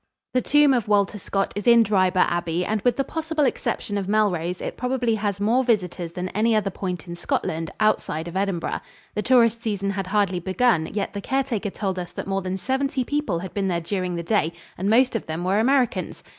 [0.33, 4.09] The tomb of Walter Scott is in Dryburgh Abbey, and with the possible exception of
[4.09, 8.79] Melrose it probably has more visitors than any other point in Scotland outside of Edinburgh.
[9.13, 13.03] The tourist season had hardly begun, yet the caretaker told us that more than seventy
[13.03, 16.23] people had been there during the day and most of them were Americans.